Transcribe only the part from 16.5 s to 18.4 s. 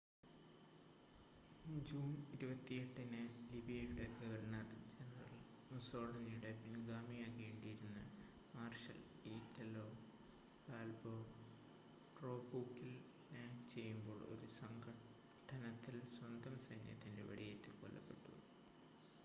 സൈന്യത്തിൻ്റെ വെടിയേറ്റ് കൊല്ലപ്പെട്ടു